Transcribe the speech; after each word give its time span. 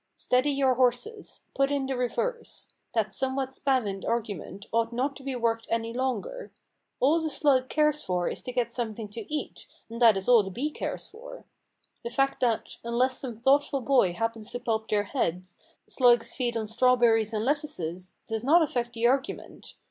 "Steady 0.15 0.49
your 0.49 0.73
horses. 0.73 1.43
Put 1.53 1.69
in 1.69 1.85
the 1.85 1.95
reverse. 1.95 2.73
That 2.95 3.13
somewhat 3.13 3.53
spavined 3.53 4.03
argument 4.03 4.65
ought 4.73 4.91
not 4.91 5.15
to 5.17 5.23
be 5.23 5.35
worked 5.35 5.67
any 5.69 5.93
longer. 5.93 6.51
All 6.99 7.21
the 7.21 7.29
335 7.29 7.67
336 7.69 7.69
STORIES 7.69 7.69
WITHOUT 7.69 7.69
TEARS 7.69 7.69
slug 7.69 7.69
cares 7.69 8.01
for 8.03 8.27
is 8.29 8.41
to 8.43 8.51
get 8.51 8.71
something 8.71 9.07
to 9.09 9.31
eat, 9.31 9.67
and 9.91 10.01
that 10.01 10.17
is 10.17 10.27
all 10.27 10.41
the 10.41 10.49
bee 10.49 10.71
cares 10.71 11.07
for. 11.07 11.45
The 12.01 12.09
fact 12.09 12.39
that, 12.39 12.77
unless 12.83 13.19
some 13.19 13.39
thoughtful 13.39 13.81
boy 13.81 14.13
happens 14.13 14.51
to 14.53 14.59
pulp 14.59 14.87
their 14.87 15.03
heads, 15.03 15.59
slugs 15.85 16.33
feed 16.33 16.57
on 16.57 16.65
strawberries 16.65 17.31
and 17.31 17.45
lettuces, 17.45 18.15
does 18.25 18.43
not 18.43 18.63
affect 18.63 18.93
the 18.93 19.03
argu 19.03 19.35
ment. 19.35 19.75